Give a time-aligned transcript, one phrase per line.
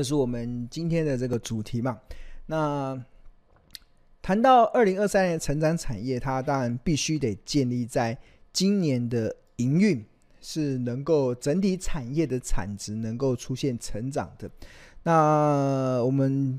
[0.00, 2.00] 这是我们今天的这个主题嘛。
[2.46, 2.98] 那
[4.22, 8.16] 谈到二零二三年成长产业，它当然必须得建立在
[8.50, 10.02] 今年的营运
[10.40, 14.50] 是能够整体产业的产值能够出现成长的。
[15.02, 16.58] 那我们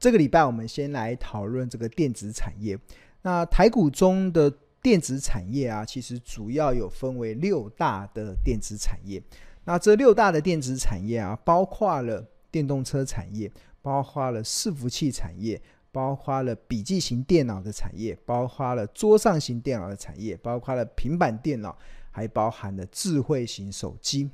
[0.00, 2.76] 这个礼拜，我们先来讨论这个电子产业。
[3.22, 9.22] 那台股中的电子产业啊，其实主要有分为六大的电子产业。
[9.64, 13.50] 那这六大的电子产业啊，包括了电动车产业，
[13.82, 21.76] 包括了伺服器产业，包括了笔记型电脑的产业，包括了桌上型电脑的产业，包括了平板电脑，
[22.12, 24.30] 还包含了智慧型手机。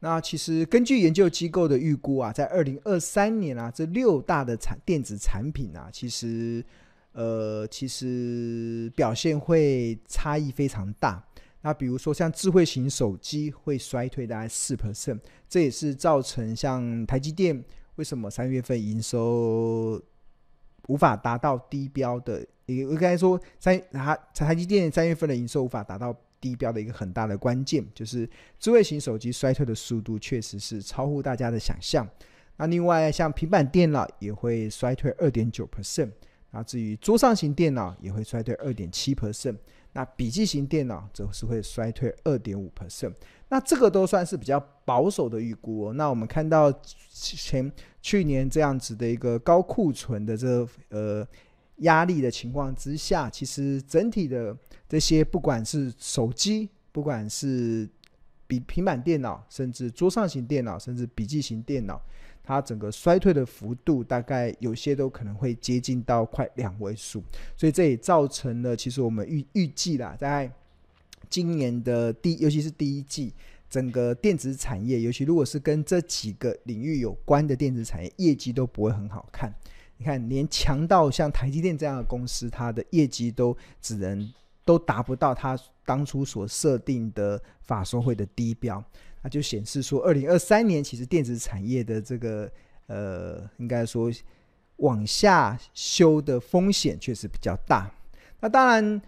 [0.00, 6.64] 那其实根据研究机构的预估啊，在二零二三年啊，这六大的产电子产品啊，其实
[7.12, 11.24] 呃，其实表现会差异非常大。
[11.62, 15.18] 那比如说像智慧型手机会衰退大概四 percent，
[15.48, 17.64] 这也是造成像台积电
[17.96, 20.00] 为什么三月份营收
[20.88, 26.14] 无法达到低标的，也应该说三台台积电三月份的营收无法达到。
[26.42, 32.04] 低标的一个很大的关键就是智慧型手机衰退的速度确实是超乎大家的想象。
[32.56, 36.10] 那另外像平板电脑也会衰退二点九 percent，
[36.50, 39.56] 那至于桌上型电脑也会衰退二点七 percent，
[39.92, 43.12] 那笔记型电脑则是会衰退二点五 percent。
[43.48, 45.92] 那这个都算是比较保守的预估哦。
[45.92, 46.72] 那我们看到
[47.10, 51.26] 前去年这样子的一个高库存的这、呃。
[51.78, 54.56] 压力的情况之下，其实整体的
[54.88, 57.88] 这些，不管是手机，不管是
[58.46, 62.00] 比平板电脑，甚至桌上型电脑，甚至笔记型电脑，
[62.42, 67.22] 它整个衰退的幅度，大概有些都可能会接近到快两位数。
[67.56, 70.50] 所以这也造成了，其实我们预预计啦，在
[71.30, 73.32] 今年的第，尤其是第一季，
[73.70, 79.54] 整个电子产业，尤其如果是跟这几个领域有关的电子产业，业绩都不会很好看。
[79.96, 84.32] 你看，连强到像台积电这样的公司，它的业绩都只能
[84.64, 88.82] 都达不到它当初所设定的法说会的低标，
[89.22, 92.50] 那就显示说，二零二三年其实电子产业的这个
[92.86, 94.10] 呃，应该说
[94.76, 97.90] 往下修的风险确实比较大。
[98.40, 99.02] 那当然，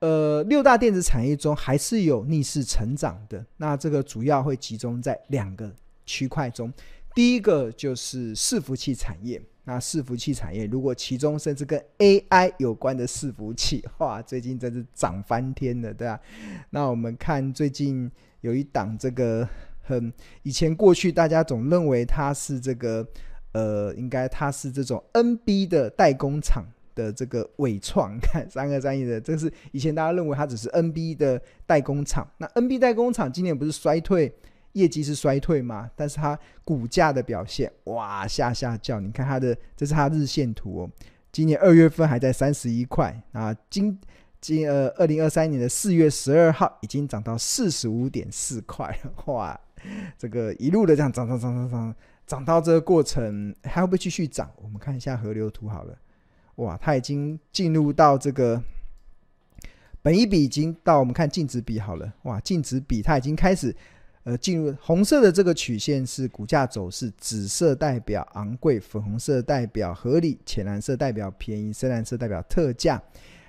[0.00, 5.74] 呃，六大电子产业中还是有逆势成长的，那这个主要会集中在两个
[6.04, 6.72] 区块中，
[7.14, 9.40] 第一个就是伺服器产业。
[9.68, 16.20] 那伺服器产业，如果其中甚至跟 AI 有关的伺服器，哇，最近真是涨翻天了，对吧？
[16.70, 18.08] 那我们看最近
[18.40, 19.48] 有一档这个
[19.82, 23.06] 很以前过去大家总认为它是这个
[23.52, 26.64] 呃，应该它是这种 NB 的代工厂
[26.94, 32.28] 的这个纬创，看三个三一的，这是以前大家认为它只是 NB 的代工厂。
[32.38, 34.32] 那 NB 代工厂今年不是衰退？
[34.72, 40.90] 业绩是衰退嘛，但是它股价的表现哇下下叫，你看它的这是它日线图哦，
[41.32, 43.98] 今年二月份还在三十一块啊，今
[44.46, 49.60] 今呃二零二三年的四月十二号已经涨到四十五点四块，哇，
[50.16, 51.94] 这个一路的这样涨涨涨涨涨
[52.28, 54.48] 涨到这个过程还会不会继续涨？
[54.62, 55.98] 我们看一下河流图好了，
[56.54, 58.62] 哇，它已经进入到这个
[60.00, 63.74] 本一比已经到我们看净值比好了，哇，净值比它已经开始。
[64.22, 73.00] 呃，进入红色的这个曲线是股价走势，紫色代表昂贵，粉红色代表合理，浅蓝色代表便宜，深蓝色代表特价。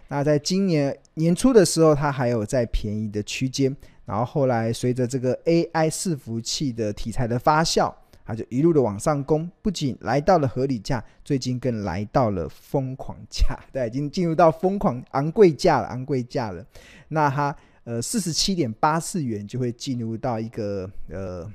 [0.10, 3.76] 那在今年年初的时候，它还有在便宜的区间，
[4.06, 7.94] 然后后来随着这个 AI 伺服器的题材的发酵，
[8.26, 16.66] 它就一路的往上攻，不仅来到了合理价，最近更来到了疯狂价， 对，已经进入到疯狂昂贵价了，昂贵价了。
[17.10, 17.56] 那它。
[17.88, 21.50] 呃，四十七点八四元就会进入到一个呃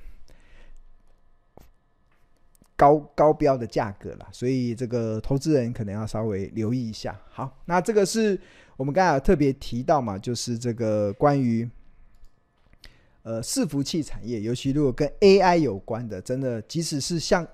[2.83, 7.17] 高高标的价格了，所以这个投资人可能要稍微留意一下。
[7.31, 8.37] 好，那这个是
[8.77, 11.71] 我们刚才有特别提到嘛，就是这个关于
[13.23, 17.47] 呃伺服器产业，尤其如果跟 AI 有关的，真的即使是像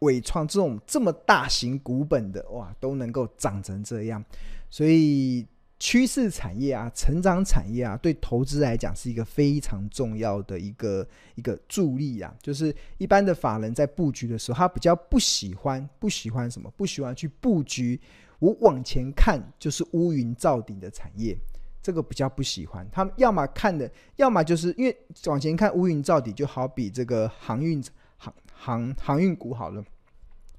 [0.00, 4.22] 伟创这种这么大型股本的，哇，都能够涨成这样，
[4.68, 5.46] 所以。
[5.80, 11.04] 趋势产业啊，成长产业啊，对投资来讲是一个非常重要的一个
[11.36, 12.32] 一个助力啊。
[12.42, 16.70] 就是一般的法人在布局的时候，他比较不喜欢，不喜欢什么？
[16.76, 17.98] 不喜欢去布局
[18.40, 21.34] 我往前看就是乌云罩顶的产业，
[21.82, 22.86] 这个比较不喜欢。
[22.92, 24.94] 他们要么看的，要么就是因为
[25.24, 27.82] 往前看乌云罩顶，就好比这个航运
[28.18, 29.82] 航航航运股好了，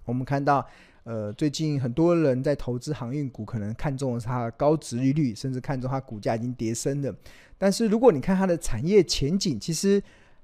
[0.03, 0.67] 我们看到。
[1.03, 7.15] 呃，最近很多人在投资航运股，可能看中的是它高殖利率，甚至看中它股价已经跌升了。
[7.57, 10.01] 但是如果你看它的产业前景，其实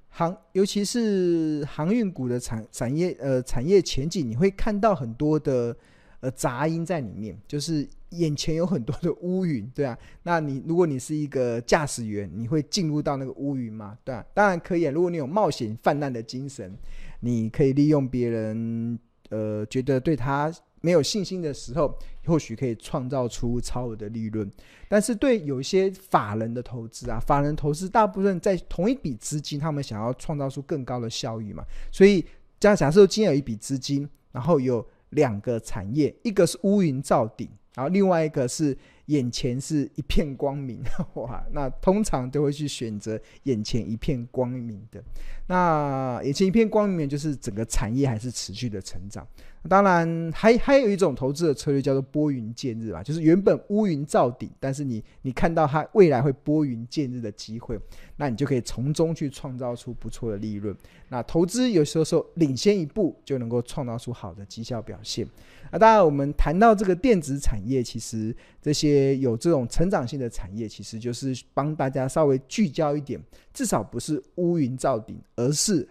[0.09, 5.75] 航，尤其是航运股的产产业呃产业前景，你会看到很多的
[6.21, 9.95] 呃杂音在里面，就是眼前有很多的乌云，对啊。
[10.23, 13.95] 那你如果你是一个驾驶员，你会进入到那个乌云吗？
[14.03, 14.91] 对啊，当然可以啊。
[14.91, 16.75] 如果你有冒险泛滥的精神，
[17.19, 18.97] 你可以利用别人
[19.29, 20.53] 呃觉得对他。
[20.79, 24.49] 没有信心的时候，或许可以创造出超额的利润。
[24.87, 31.65] 但是对有一些法人的投资啊，法人投资大部分在同一笔资金，他们想要创造出更高的效益嘛。
[31.91, 32.23] 所以，
[32.59, 38.77] 假假设今天有一笔资金，然后有两个产业，一个是乌云罩顶，然后另外一个是。
[39.07, 41.45] 眼前是一片光明， 的话！
[41.51, 45.03] 那通常都会去选择眼前一片光明的。
[45.47, 49.27] 那眼前一片光明，就是整个产业还是持续的成长。
[49.67, 57.79] 当然，还还有一种投资的策略叫做拨云见日吧，就是原本乌云罩顶，但是你你看到它未来会拨云见日的机会，
[58.15, 60.75] 那你就可以从中去创造出不错的利润。
[61.09, 65.27] 那投资有时候说领先一步，就能够创造出好的绩效表现。
[65.71, 73.21] 那当然，我们谈到这个电子产业，其实这些有这种成长性的产业，其实就是帮大家稍微聚焦一点，
[73.53, 75.87] 至少不是乌云罩顶，而是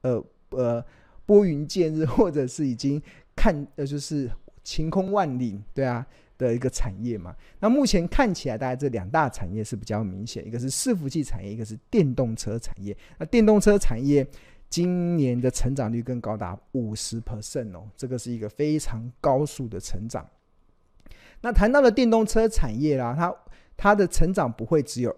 [0.00, 0.84] 呃呃
[1.28, 3.02] 拨云见日，或者是已经
[3.36, 4.30] 看呃就是
[4.64, 6.06] 晴空万里，对啊
[6.38, 7.36] 的一个产业嘛。
[7.60, 12.96] 那目前看起来，大概这两大产业是比较明显，一个是伺服器产业，一个是电动车产业。
[13.18, 14.26] 那电动车产业。
[14.70, 20.28] 今年的成长率更高达五十 percent 哦，这个是一个非常高速的成长。
[21.40, 23.34] 那谈到了电动车产业啦，它
[23.78, 25.16] 它的成长不会只有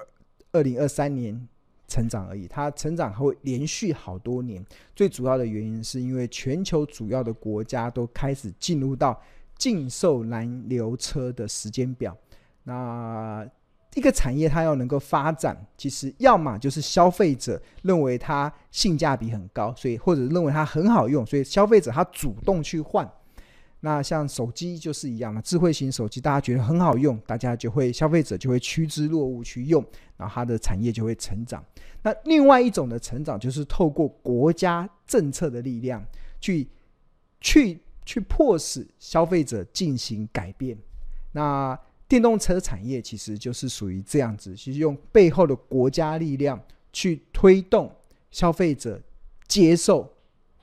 [0.52, 1.48] 二零二三年
[1.90, 4.64] 成长而已，它成长还会连续好多年。
[4.94, 9.20] 最主要的原因是因为全球主要的国家都开始进入到
[9.58, 12.16] 禁售燃油车的时间表。
[12.62, 13.44] 那
[13.94, 23.10] 一个产业它要能够发展，其实要么就是消费者认为它性价比很高，所以或者认为它很好用，所以消费者他主动去换。
[23.81, 29.85] 那像手机就是一样嘛，智慧型手机大家觉得很好用，大家就会消费者就会趋之若鹜去用，
[30.17, 31.65] 然后它的产业就会成长。
[32.03, 36.05] 那另外一种的成长就是透过国家政策的力量
[36.41, 36.69] 去
[37.41, 40.77] 去去迫使消费者进行改变。
[41.32, 41.79] 那
[42.09, 46.61] 电动车产业其实就是属于这样子，其实用背后的国家力量
[46.93, 47.91] 去推动
[48.31, 49.00] 消费者
[49.47, 50.12] 接受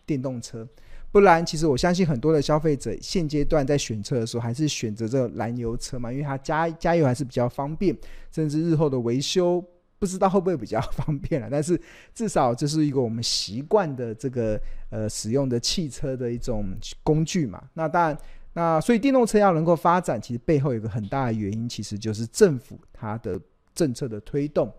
[0.06, 0.68] 电动车，
[1.12, 7.96] 不然其实我相信很多的消费者现阶段在选车的时候还是选择这个燃油车嘛，因为它加加油还是比较方便，
[8.32, 9.64] 甚至日后的维修
[10.00, 11.80] 不知道会不会比较方便了，但是
[12.14, 14.60] 至少这是一个我们习惯的这个
[14.90, 16.66] 呃使用的汽车的一种
[17.04, 18.18] 工具嘛，那当然。
[18.54, 23.40] 那所以电动车要能够发展，其实背后有一个很大的原因，其实就是政府它的
[23.76, 24.74] 政策的推动。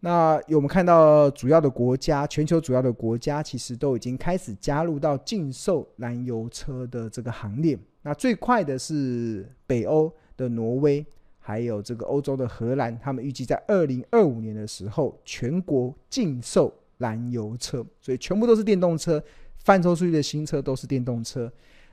[0.00, 7.76] 那我们看到主要的国家，全球主要的国家其实都已经开始加入到禁售燃油车的这个行列。
[8.02, 11.04] 那最快的是北欧的挪威，
[11.40, 19.20] 还有这个欧洲的荷兰，他们预计在二零二五年的时候全国禁售燃油车，所以全部都是电动车，
[19.64, 21.52] 贩售出去的新车都是电动车。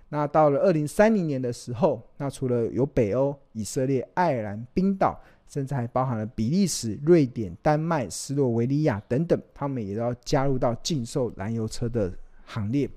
[0.10, 12.12] 那到了二零三零年的时候，那除了有北欧、以色列、爱尔兰、冰岛，甚至还包含了比利时、瑞典、丹麦、斯洛维尼亚等等，他们也要加入到禁售燃油车的
[12.46, 12.90] 行列。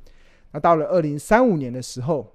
[0.51, 2.35] 那到了二零三五年的时候，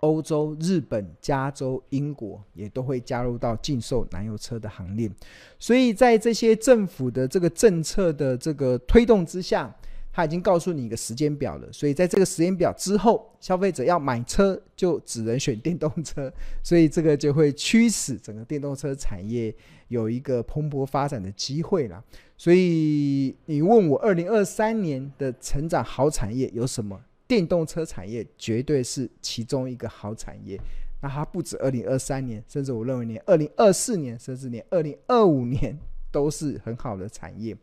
[0.00, 5.10] 欧洲、日本、加州、英国也都会加入到禁售燃油车的行列。
[5.58, 9.74] 所以在这些政府的这个政策的这个推动之下，
[10.12, 16.32] 他已经告诉你一个时间表了，所以在这个时间表之后，消费者要买车就只能选电动车，
[16.64, 19.54] 所以这个就会驱使整个电动车产业
[19.86, 22.02] 有一个蓬勃发展的机会了。
[22.36, 27.00] 所以你问我二零二三年的成长好产业有什么？
[27.28, 30.60] 电动车产业绝对是其中一个好产业。
[31.00, 35.78] 那它不止二零二三年，甚至我认为连二零二四年，甚至连二零二五年
[36.10, 37.56] 都是很好的产业。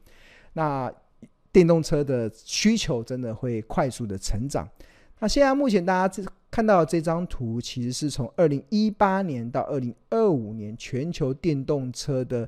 [0.54, 0.90] 那。
[1.58, 4.70] 电动车的需求真的会快速的成长。
[5.18, 12.48] 那现在目前大家看到这张图，其实是从二零一八年到二零二五年全球电动车的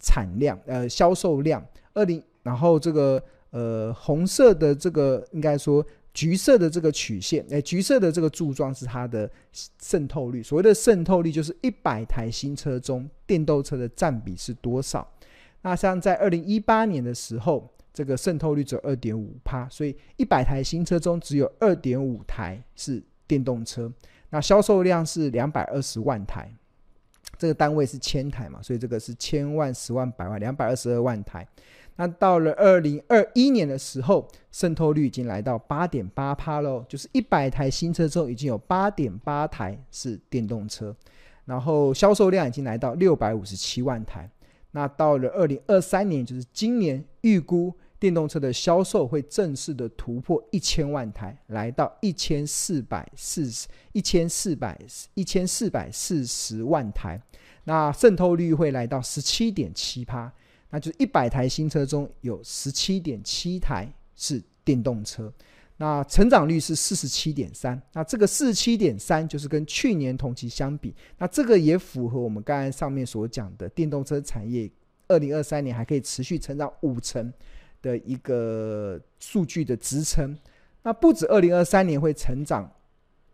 [0.00, 1.64] 产量，呃，销售量。
[1.94, 9.30] 二零，然后这个呃红色的这个应该说橘色的这个曲线，哎，橘色的这个柱状是它的
[9.80, 10.42] 渗透率。
[10.42, 15.08] 所谓的渗透率就是一百台新车中电动车的占比是多少。
[15.62, 17.70] 那像在二零一八年的时候。
[17.98, 23.92] 这个渗透率只有二点五趴，所以一百台新车中只有二点五台是电动车。
[24.30, 26.48] 那销售量是两百二十万台，
[27.36, 31.44] 这个单位是千台嘛，所以这个是千万、十万、百万，两百二十二万台。
[31.96, 40.94] 那到了二零二一年的时候，渗透率已经来到八点八趴喽，就是一百台新车中已经有八点八台是电动车，
[41.46, 44.30] 然后销售量已经来到六百五十七万台。
[44.70, 54.78] 那到了二零二三年，就是今年，预估电动车的销售会正式的突破一千万台，来到一千四百四十一千四百
[55.14, 57.20] 一千四百四十万台。
[57.64, 60.32] 那渗透率会来到十七点七趴。
[60.70, 65.32] 那就是一百台新车中有十七点七台是电动车，
[65.78, 74.70] 那成长率是四十七点三，那这个四十七点三就是跟去年同期相比，那这个也符合我们刚才上面所讲的电动车产业
[75.06, 77.32] 二零二三年还可以持续成长五成
[77.82, 80.36] 的一个数据的支撑。
[80.82, 82.70] 那不止二零二三年会成长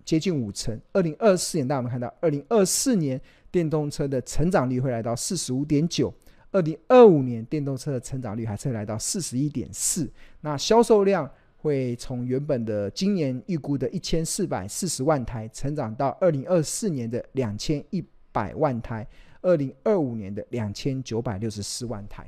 [0.05, 3.21] 接近五成，二零二四年大家有没有看到，二零二四年
[3.51, 6.13] 电动车的成长率会来到四十五点九。
[6.51, 10.09] 二零二五年电动车的成长率还是会来到四十一点四，
[10.41, 19.05] 那销售量会从原本的今年预估的一千四百四十万台，成长到二零二四年的两千一百万台，
[19.43, 22.25] 二零二五年的两千九百六十四万台，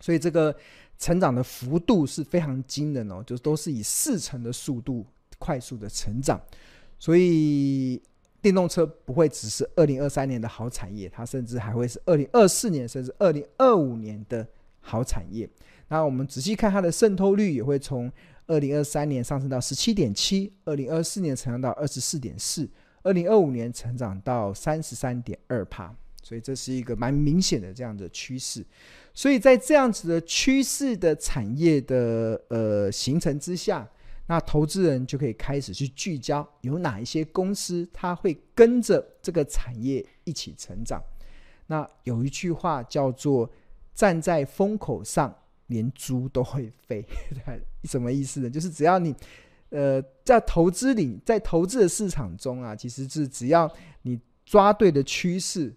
[0.00, 0.54] 所以这个
[0.98, 5.04] 成长的幅度是非常惊人哦，就都是以四成的速度
[5.38, 6.40] 快速的成长，
[6.98, 8.02] 所以。
[8.42, 14.46] 电动车不会只是二零二三年的好产业，它甚至还会是二零二四年甚至二零二五年的
[14.78, 15.48] 好产业。
[15.88, 18.12] 那我们仔细看它的渗透率，也会从
[18.46, 22.68] 二零二三年上升到十七点七，二零二四年成长到二十四点四，
[23.02, 25.92] 二零二五年成长到三十三点二趴。
[26.26, 28.64] 所以这是一个蛮明显的这样的趋势。
[29.14, 33.88] 所以在这样子的趋势的产业的呃形成之下。
[34.28, 41.00] 那投资人就可以开始去聚焦，有哪一些公司它会跟着这个产业一起成长。
[41.68, 43.48] 那有一句话叫做
[43.94, 45.32] “站在风口上，
[45.68, 47.06] 连猪都会飞”，
[47.86, 48.50] 什么意思呢？
[48.50, 49.14] 就是只要你，
[49.70, 55.72] 呃，在投资里，在投资的市场中啊，其实是只要你抓对的趋势。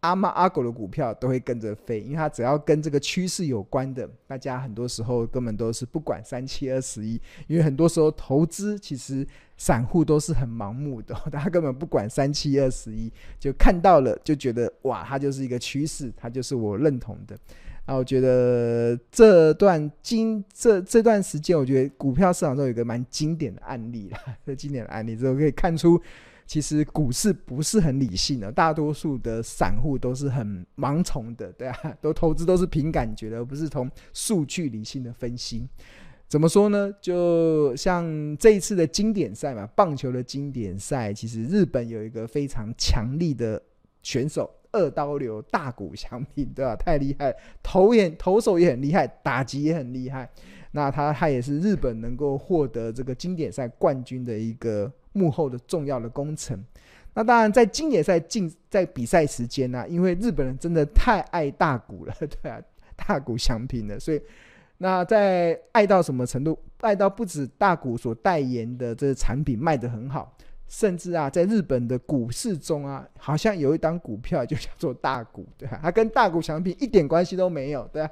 [0.00, 9.26] 阿猫阿狗的股票都会跟着飞，因为它只要跟这个趋势有关的，大家很多时候根本都是不管三七二十一，因为很多时候投资其实
[9.58, 17.36] 散户都是很盲目的， 大家根本不管三七二十一，就看到了就觉得哇，它就是一个趋势，它就是我认同的。
[17.86, 26.00] 那我觉得这段经这这段时间，我觉得股票市场中有一个蛮经典的案例啦， 这经典的案例之后可以看出。
[26.50, 35.68] 其实股市不是很理性的，大多数的散户都是很盲从的，对啊， 都投资都是凭感觉的，而不是从数据理性的分析。
[36.26, 36.92] 怎么说呢？
[37.00, 43.62] 就像这一次的经典赛嘛，棒球的经典赛，其实日本有一个非常强力的
[44.02, 46.74] 选手，二刀流大谷翔平，对吧？
[46.74, 50.28] 太厉害，投也投手也很厉害，打击也很厉害。
[50.72, 54.92] 那他他也是日本能够获得这个经典赛冠军的一个。
[55.12, 56.62] 幕后的重要的工程，
[57.14, 62.60] 那当然在经典赛进在比赛时间呢、啊，因为日本人真的太爱大谷了， 对啊，
[62.94, 64.22] 大谷翔平了，所以
[64.78, 66.56] 那在爱到什么程度？
[66.80, 70.36] 爱到不止大谷所代言的这个产品卖得很好，
[70.68, 78.10] 甚至啊，在日本的股市中啊，好像有一档股票就叫做大谷，对啊，它跟大谷翔平一点关系都没有，对啊，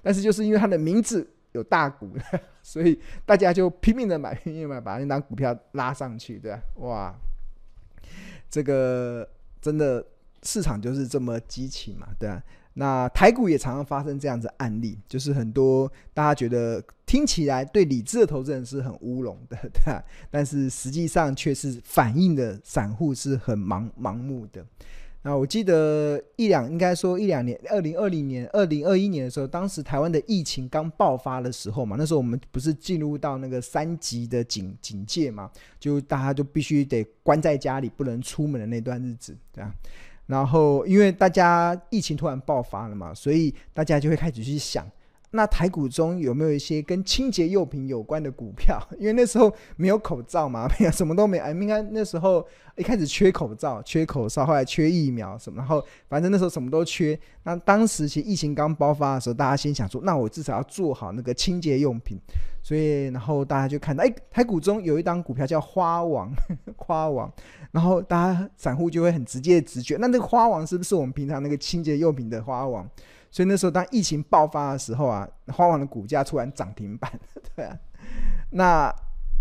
[0.00, 1.28] 但是就是因为它的名字。
[1.56, 2.12] 有大股，
[2.62, 6.60] 所以大家就拼命的买，拼命买，把那档股票拉上去，对吧？
[6.76, 7.14] 哇，
[8.48, 9.28] 这个
[9.60, 10.04] 真的
[10.42, 12.42] 市场就是这么激情嘛，对吧？
[12.78, 20.04] 那台股也常常发生这样子案例，就是很多大家觉得听起来对理智的投资人是很乌龙的， 对吧？
[20.30, 24.64] 但是实际上却是反映的散户是很盲盲目的。
[25.26, 39.74] 啊我记得一两，应该说一两年，二零二零年、二零二一年的时候，当时台湾的疫情刚爆发的时候嘛，那时候我们不是进入到那个三级的警警戒嘛，就大家就必须得关在家里，不能出门的那段日子，对啊。
[40.26, 44.86] 然后因为大家疫情突然爆发了嘛，所以大家就会开始去想。
[45.30, 48.80] 那台股中有没有一些跟清洁用品有关的股票？
[48.98, 51.42] 因为那时候没有口罩嘛， 没有什么都没有。
[51.44, 57.18] 哎，应该那时候一开始缺口罩、缺口罩，后来缺疫苗什么，然后反正那时候什么都缺。
[57.42, 62.18] 那当时其实疫情刚爆发的时候，大家先想说，那我至少要做好那个清洁用品。
[62.62, 66.32] 所以，然后大家就看到，哎，台股中有一档股票叫花王，
[66.76, 67.32] 花王。
[67.70, 72.88] 然后大家散户就会很直接的直觉，那那个花王是不是我们平常那个清洁用品的花王？
[73.30, 77.10] 所以那时候，当疫情爆发的时候啊，花王的股价突然涨停板，
[77.54, 77.78] 对啊。
[78.50, 78.94] 那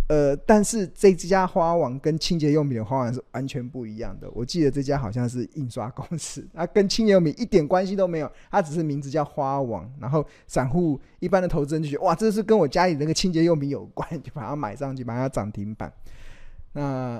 [0.08, 4.30] 呃，但是这家花王跟清洁用品的花王是完全不一样的。
[4.36, 9.92] 我记得这家好像是印刷公司，它跟清洁用品一点关系都没有，它只是名字叫花王。
[10.00, 15.92] 然后散户一般的投资人就觉得，哇，这是跟我家里那个清洁用品有关，就把它买上去，把它涨停板。
[16.74, 17.20] 那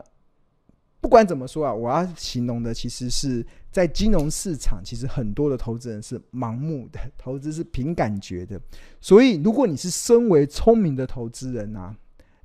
[1.02, 3.44] 不管怎么说啊，我要形容的其实是
[3.76, 8.58] 在金融市场，其实很多的投资人是盲目的，投资是凭感觉的。
[9.02, 11.94] 所以，如果你是身为聪明的投资人啊。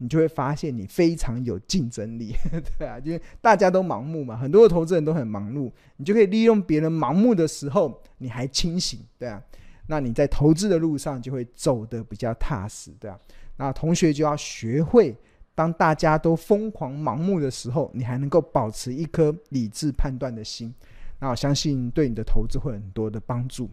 [0.03, 2.35] 你就会发现你非常有竞争力，
[2.79, 9.43] 对啊，因为大家都盲目嘛，很多的投资人都很忙碌，你就可以利用别人盲目的时候，你还清醒，对啊，
[9.89, 13.21] 那你在投资的路上就会走得比较踏实，对啊。
[13.59, 15.15] 那同学就要学会，
[15.55, 20.75] 当大家都疯狂盲目的时候，你还能够保持一颗理智判断的心，
[21.21, 23.71] 那我相信对你的投资会很多的帮助。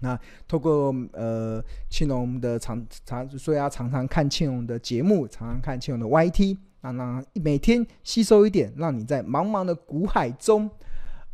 [0.00, 10.68] 那透过呃庆隆的常常，所以要常常看庆隆的节目，常常看庆隆的 YT，让让每天吸收一点，让你在茫茫的股海中，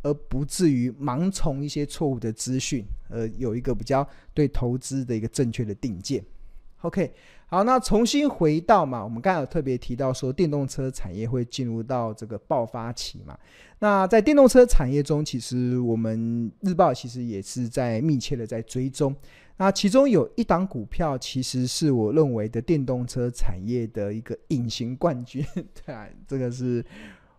[0.03, 6.23] 而不至于盲从一些错误的资讯，而有一个比较对投资的一个正确的定见。
[6.81, 7.13] OK。
[7.51, 13.37] 好，那重新回到嘛，我们刚才有特别提到说，电动车产业会进入到这个爆发期嘛。
[13.79, 19.13] 那在电动车产业中，其实我们日报其实也是在密切的在追踪。
[19.57, 25.45] 那其中有一档股票，其实是我认为的电动车产业的一个隐形冠军。
[25.85, 26.81] 对啊，这个是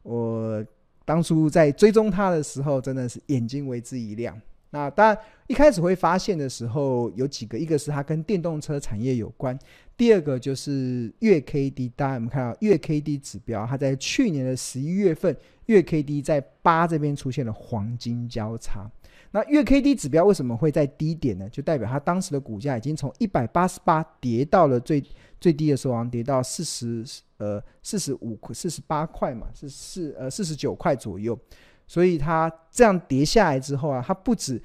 [0.03, 0.63] 我
[1.07, 4.39] 当初在追踪它的时候，真的是眼睛为之一亮。
[4.75, 9.59] 那当然一开始会发现的时候，有几个，一个是它跟电动车产业有关。
[9.97, 13.67] 第二个就是月 K D，大家有没有看到月 K D 指标？
[13.67, 18.91] 它在去年的十一月份，月 K D 在八这边出现了黄金交叉。
[19.31, 21.49] 那月 K D 指标为什么会在低点呢？
[21.49, 25.03] 就代表它当时的股价已经从一百八十八跌到了最
[25.41, 27.05] 最低的时候，跌到四十
[27.39, 31.39] 呃四十五四十八块嘛，是四呃四十九块左右。
[31.87, 34.61] 所以它这样跌下来之后啊，它不止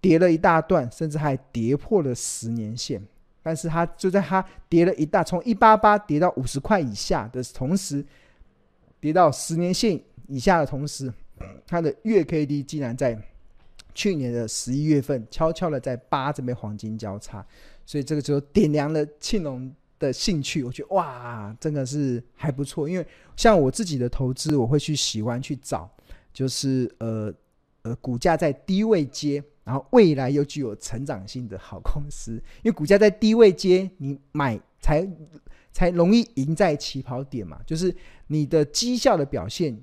[0.00, 3.02] 跌了一大段，甚至还跌破了十年线。
[3.42, 8.04] 但是它就在它跌了一大，从一八八跌到五十块以下的同时，
[9.00, 11.12] 跌到十年线以下的同时，
[11.66, 13.18] 它的月 K D 竟然在
[13.94, 17.44] 去年的十一月份悄悄的在八这边黄金交叉，
[17.86, 20.62] 所以这个就点亮了庆隆的兴趣。
[20.62, 25.90] 我觉得哇，真的是还不错，因为像我自己的投资，我会去喜欢去找，
[26.32, 27.32] 就是呃
[27.82, 29.42] 呃股价在低位接。
[29.68, 35.06] 然后未来又具有成长性的好公司， 因为股价在低位接，你买才
[35.70, 37.60] 才容易赢在起跑点嘛。
[37.66, 37.94] 就是
[38.28, 39.78] 你的绩效的表现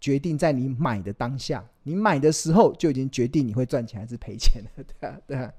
[0.00, 5.52] 决定在你买的当下，你买的时候就已经决定你会赚钱还是赔钱了，对啊，对啊。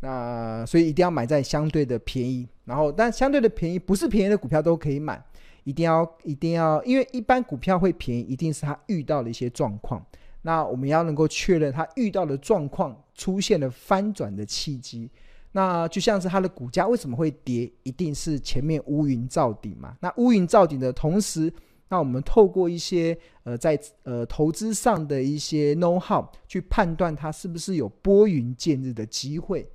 [0.00, 5.22] 那所以一定要买在相对的便宜，然后但相对的便宜不是便宜的股票都可以买，
[5.64, 10.02] 一定要一定要，因为一般股票会便宜，一定是它遇到了一些状况。
[10.46, 15.10] 那我们要能够确认它遇到的状况出现了翻转的契机，
[15.52, 19.96] 那就像是它的股价为什么会跌，一定是前面乌云罩顶嘛。
[20.02, 21.50] 那乌云罩顶的同时，
[21.88, 29.66] 那我们透过一些呃在呃投资上的一些 know how 去判断它是不是有拨云见日的机会。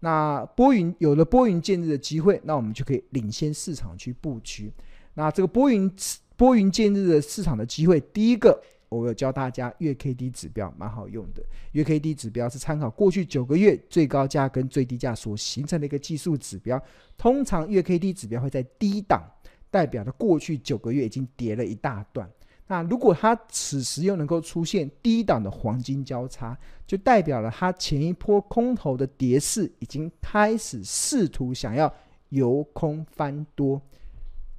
[0.00, 4.72] 那拨云有了拨云见日的机会，那我们就可以领先市场去布局。
[5.14, 5.88] 那这个拨云
[6.36, 8.60] 拨云见日的市场的机会，第一个。
[8.88, 11.42] 我有教大家月 K D 指标，蛮好用的。
[11.72, 16.80] 月 K D 指标是参考过去九个月最高价跟最低价所形成的一个技术指标。
[17.18, 19.22] 通常月 K D 指标会在低档，
[19.70, 22.30] 代表的过去九个月已经跌了一大段。
[22.68, 31.92] 那如果它此时又能够出现低档的黄金交叉，就代表了它前一波空头的跌势已经开始试图想要
[32.30, 33.80] 由空翻多。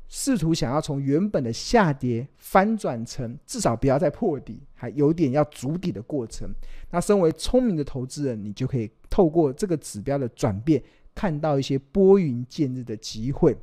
[0.10, 6.50] 试图想要从原本的下跌翻转成至少不要再破底，还有点要筑底的过程。
[6.92, 10.82] 那身为聪明的投资人，你就可以透过这个指标的转变，
[11.14, 13.56] 看到一些拨云见日的机会。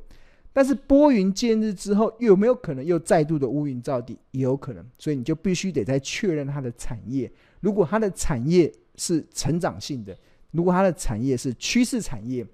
[0.53, 4.17] 但是拨云见日之后，有没有可能又再度的乌云罩底？
[4.31, 4.85] 也有可能。
[4.99, 7.29] 所以你就必须得再确认它的产业。
[7.59, 10.15] 如果它的产业是成长性的，
[10.51, 12.45] 如果它的产业是趋势产业。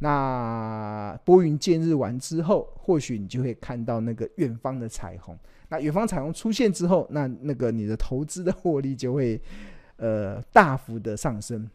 [0.00, 5.38] 那拨云见日完之后，或许你就会看到那个远方的彩虹。
[5.68, 9.40] 那远方彩虹出现之后，那那个你的投资的获利就会
[9.96, 11.70] 呃大幅的上升。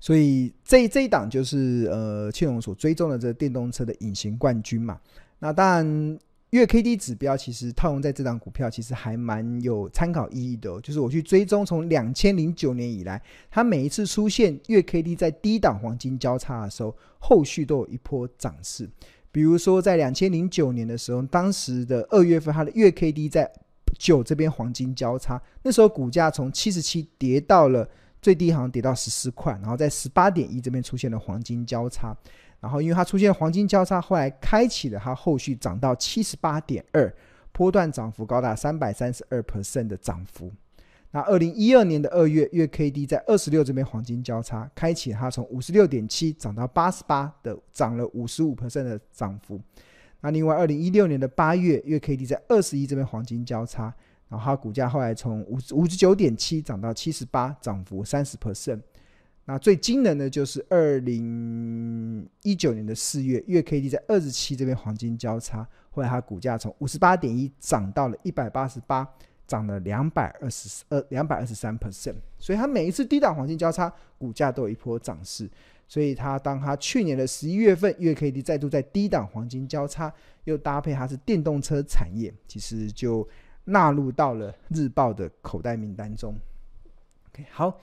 [0.00, 5.00] 所以这这一档就是呃庆荣所追踪的这个电动车的隐形冠军嘛。
[5.38, 6.18] 那当然。
[6.50, 10.80] 月 K D 指标其实套用在这档股票，其实还蛮有参考意义的。
[10.80, 18.88] 就是我去追踪，从两千零九年以来，它每一次出现月 K D 在低档黄金交叉的时候，后续都有一波涨势。
[19.30, 23.50] 比如说在两千零九年的时候，当时的二月份，它的月 K D 在
[23.98, 27.86] 九这边黄金交叉，那时候股价从七十七跌到了
[28.22, 32.16] 最低，好像跌到十四块，然后在十八点一这边出现了黄金交叉，
[32.60, 37.14] 然后因为它出现黄金交叉，后来开启了它后续涨到七十八点二，
[37.52, 40.50] 波段涨幅高达三百三十二 percent 的涨幅。
[41.10, 49.60] 那二零一二年的二月，月 K D 在二十六这边黄金交叉，开启它从五十六点七涨到八十八的，涨了五十五 percent 的涨幅。
[50.20, 53.94] 那另外二零一六年的八月，月 K D 在二十一这边黄金交叉，
[54.28, 58.80] 然后它股价后来从五五十九点七涨到七十八，涨幅三十 percent。
[59.48, 69.08] 那最惊人的就是二零一九年的四月，月 K D 在二十七这边黄金交叉，后来它股价从五十八点一涨到了一百八十八。
[69.46, 75.48] 涨了两百二十二两百二十三 percent，所以它每一次低档黄金交叉，股价都有一波涨势。
[75.88, 80.12] 所以它当它去年的十一月份月 K D 再度在低档黄金交叉，
[80.44, 83.26] 又搭配它是电动车产业，其实就
[83.64, 86.34] 纳入到了日报的口袋名单中。
[87.30, 87.80] OK，好，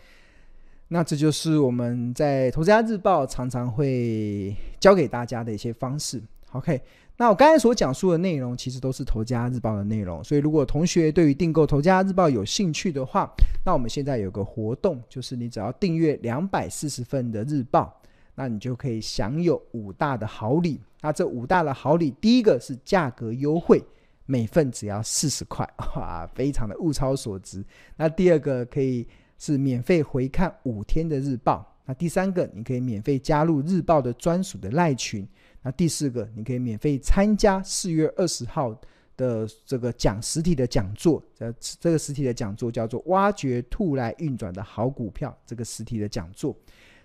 [0.88, 6.22] 那这就是我们在投资家日报常常会教给大家的一些方式。
[6.52, 6.82] OK。
[7.18, 10.22] 那我刚才所讲述的内容，其实都是《投资家日报》的内容。
[10.22, 13.34] 所以，如果同学对于订购《投资家日报》有兴趣的话，
[13.66, 18.02] 那我们现在有个活动，就是你只要订阅两百四十份的日报，
[18.36, 20.82] 那你就可以享有五大的好礼。
[21.00, 23.82] 那这五大的好礼，第一个是价格优惠，
[24.26, 27.64] 每份只要四十块，哇，非常的物超所值。
[27.96, 31.76] 那第二个可以是免费回看五天的日报。
[31.86, 35.28] 那第三个，你可以免费加入日报的专属的赖群。
[35.62, 38.76] 那第四个，你可以免费参加四月二十号
[39.18, 46.56] 的这个讲实体的讲座，这这个实体的讲座叫做“挖掘兔来运转的好股票”这个实体的讲座。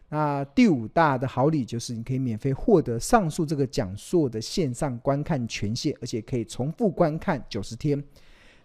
[0.08, 8.02] 那第五大的好礼就是你可以免费获得上述这个讲座的线上观看权限，而且可以重复观看九十天。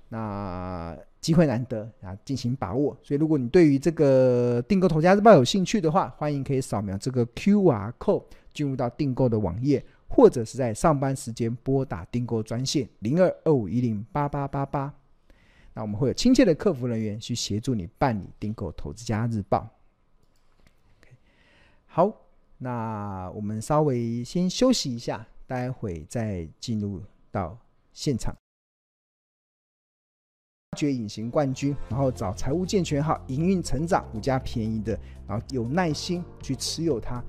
[0.10, 2.96] 那机会难得啊，进行把握。
[3.02, 8.26] 所以如果你对于这个订购《投资家日报》有兴趣的话，欢迎可以扫描这个 QR code。
[8.54, 14.94] 进入到订购的网页，或者是在上班时间拨打订购专线零二二五一零八八八八，
[15.74, 19.68] 那我们会有亲切的客服人员去协助你办理订购《投资家日报》。
[21.86, 22.14] 好，
[22.60, 27.58] 那我们稍微先休息一下，待会再进入到
[27.92, 28.45] 现场。
[30.76, 37.24] 挖掘隐形冠军，然后找财务健全好、营运成长、股价便宜的，然后有耐心去持有它。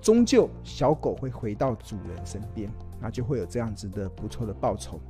[0.00, 5.00] 终究，小狗会回到主人身边，那就会有这样子的不错的报酬。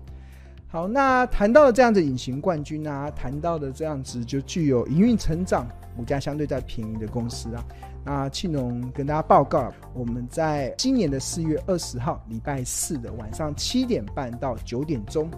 [0.69, 7.63] 好，那谈到了这样子隐形冠军啊，谈到的这样子就具有营运成长、股价相对在便宜的公司啊，
[8.07, 15.31] 那庆隆跟大家报告，我们在今年的四月二十号礼拜四的晚上七点半到九点钟，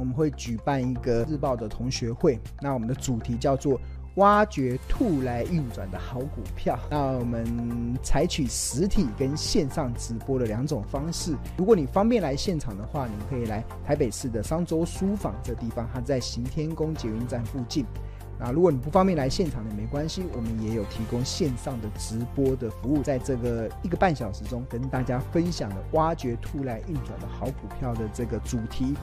[0.00, 3.80] 我们会举办一个日报的同学会，那我们的主题叫做。
[4.16, 6.76] 挖掘兔来运转的好股票。
[6.90, 11.32] 那我们采取实体跟线上直播的两种方式。
[11.56, 17.86] 如果你方便来现场的话，你可以来台北市的商周书房这地方，它在行天宫捷运站附近。
[18.36, 28.96] 那如果你不方便来现场的，没关系，我们也有提供线上的直播的服务，在这个一个半小时中跟大家分享了挖掘兔来运转的好股票的这个主题。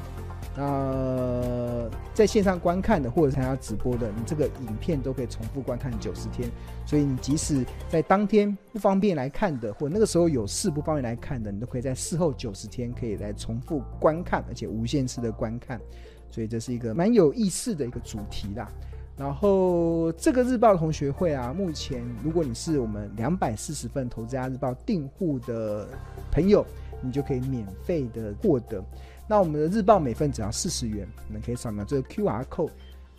[0.57, 6.49] 呃，在线上观看的或者参加直播的，你这个影片都可以重复观看九十天。
[6.83, 15.79] 所以你即使在当天不方便来看的，或那个时候有事不方便来看的，你都可以在事后九十天可以来重复观看，而且无限次的观看。
[16.31, 18.67] 所以这是一个蛮有意思的一个主题啦。
[19.15, 25.87] 然后这个日报同学会啊，目前如果你是我们两百四十份投资家日报订户的
[26.31, 26.65] 朋友，
[27.01, 28.83] 你就可以免费的获得。
[29.27, 32.71] 那我们的日报每份只要四十元，你们可以扫描这个 QR code，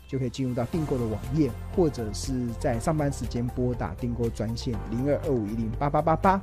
[0.06, 6.40] 就可以进入到订购的网页，或者是在上班时间拨打订购专线零二二五一零八八八八。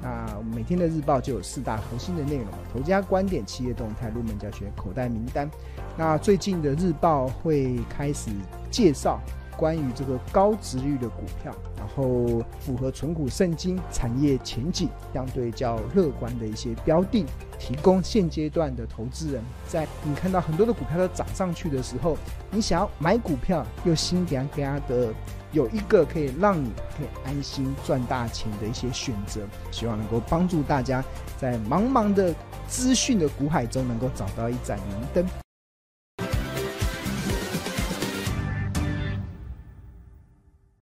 [0.00, 5.48] 那每天的日报就有四大核心的内容：投家观点、企业动态、入门教学、口袋名单。
[5.96, 8.30] 那最近的日报会开始
[8.70, 9.20] 介绍。
[9.56, 17.24] 关于这个高值率的股票，然后符合存股圣经、产业前景相对较乐观的一些标的，
[17.58, 22.16] 提供现阶段的投资人，在你看到很多的股票都涨上去的时候，
[22.50, 25.12] 你想要买股票又心惊惊的，
[25.52, 31.04] 有一个可以让你可以安心赚大钱的一些选择，希望能够帮助大家
[31.38, 32.34] 在茫茫的
[32.68, 35.41] 资讯的股海中能够找到一盏明灯。